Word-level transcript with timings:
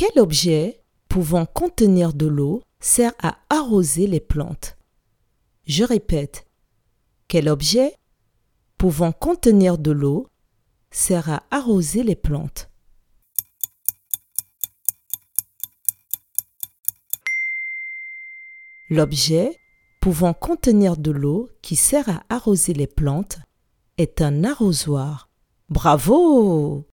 Quel 0.00 0.18
objet 0.18 0.82
pouvant 1.10 1.44
contenir 1.44 2.14
de 2.14 2.26
l'eau 2.26 2.62
sert 2.80 3.12
à 3.18 3.36
arroser 3.50 4.06
les 4.06 4.18
plantes? 4.18 4.78
Je 5.66 5.84
répète. 5.84 6.46
Quel 7.28 7.50
objet 7.50 7.94
pouvant 8.78 9.12
contenir 9.12 9.76
de 9.76 9.90
l'eau 9.90 10.26
sert 10.90 11.28
à 11.28 11.42
arroser 11.50 12.02
les 12.02 12.16
plantes? 12.16 12.70
L'objet 18.88 19.54
pouvant 20.00 20.32
contenir 20.32 20.96
de 20.96 21.10
l'eau 21.10 21.50
qui 21.60 21.76
sert 21.76 22.08
à 22.08 22.22
arroser 22.30 22.72
les 22.72 22.86
plantes 22.86 23.38
est 23.98 24.22
un 24.22 24.44
arrosoir. 24.44 25.28
Bravo 25.68 26.86